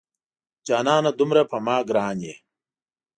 جانانه 0.67 1.11
دومره 1.19 1.41
په 1.51 1.57
ما 1.65 1.77
ګران 1.89 2.17
یې 2.27 2.35